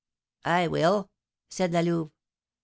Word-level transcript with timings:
'I 0.45 0.65
will!' 0.69 1.11
said 1.47 1.73
La 1.73 1.81
Louve. 1.81 2.09